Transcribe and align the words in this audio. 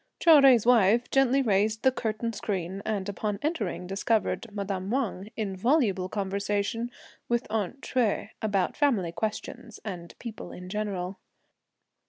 Chou 0.19 0.31
Jui's 0.41 0.65
wife 0.65 1.11
gently 1.11 1.43
raised 1.43 1.83
the 1.83 1.91
curtain 1.91 2.33
screen, 2.33 2.81
and 2.85 3.07
upon 3.07 3.37
entering 3.43 3.85
discovered 3.85 4.47
madame 4.51 4.89
Wang, 4.89 5.29
in 5.37 5.55
voluble 5.55 6.09
conversation 6.09 6.89
with 7.29 7.45
"aunt" 7.51 7.81
Hsüeh, 7.81 8.29
about 8.41 8.75
family 8.75 9.11
questions 9.11 9.79
and 9.85 10.17
people 10.17 10.51
in 10.51 10.69
general. 10.69 11.19